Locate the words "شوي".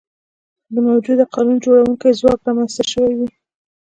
2.91-3.13